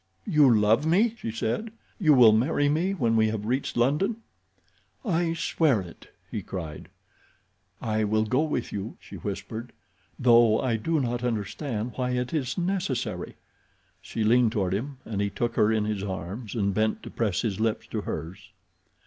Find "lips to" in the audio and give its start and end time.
17.59-18.01